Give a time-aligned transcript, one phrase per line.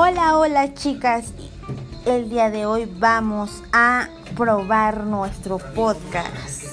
[0.00, 1.32] Hola, hola chicas.
[2.06, 6.67] El día de hoy vamos a probar nuestro podcast.